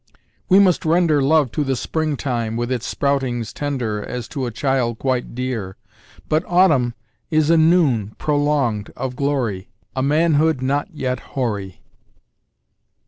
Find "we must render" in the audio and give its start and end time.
0.49-1.21